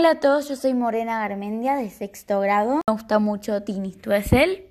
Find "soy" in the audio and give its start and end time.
0.56-0.72